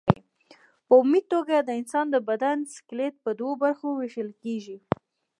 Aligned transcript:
په 0.87 0.93
عمومي 0.99 1.21
توګه 1.33 1.55
د 1.61 1.69
انسان 1.79 2.05
د 2.11 2.15
بدن 2.29 2.57
سکلېټ 2.75 3.13
په 3.25 3.29
دوو 3.39 3.53
برخو 3.63 3.87
ویشل 3.99 4.29
کېږي. 4.43 4.77